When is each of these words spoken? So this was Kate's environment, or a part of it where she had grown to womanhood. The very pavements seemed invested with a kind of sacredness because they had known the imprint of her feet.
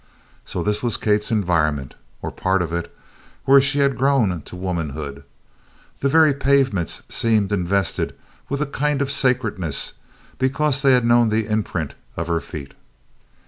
So 0.45 0.63
this 0.63 0.81
was 0.81 0.97
Kate's 0.97 1.29
environment, 1.29 1.93
or 2.23 2.29
a 2.29 2.33
part 2.33 2.63
of 2.63 2.73
it 2.73 2.91
where 3.45 3.61
she 3.61 3.77
had 3.77 3.99
grown 3.99 4.41
to 4.41 4.55
womanhood. 4.55 5.23
The 5.99 6.09
very 6.09 6.33
pavements 6.33 7.03
seemed 7.07 7.51
invested 7.51 8.15
with 8.49 8.61
a 8.61 8.65
kind 8.65 9.03
of 9.03 9.11
sacredness 9.11 9.93
because 10.39 10.81
they 10.81 10.93
had 10.93 11.05
known 11.05 11.29
the 11.29 11.45
imprint 11.45 11.93
of 12.17 12.25
her 12.29 12.39
feet. 12.39 12.73